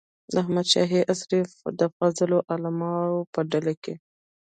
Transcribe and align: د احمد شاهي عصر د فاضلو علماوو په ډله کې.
د 0.31 0.33
احمد 0.41 0.65
شاهي 0.73 1.01
عصر 1.11 1.29
د 1.79 1.81
فاضلو 1.97 2.37
علماوو 2.51 3.27
په 3.33 3.39
ډله 3.51 3.73
کې. 3.83 3.93